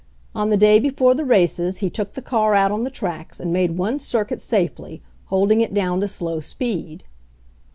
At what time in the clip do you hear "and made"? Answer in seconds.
3.39-3.77